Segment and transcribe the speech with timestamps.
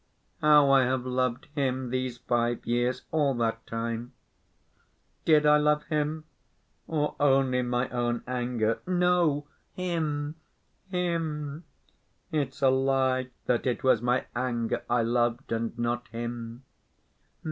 [0.41, 4.13] How I have loved him these five years, all that time!
[5.25, 6.23] Did I love him
[6.87, 8.79] or only my own anger?
[8.87, 10.37] No, him,
[10.89, 11.65] him!
[12.31, 16.63] It's a lie that it was my anger I loved and not him.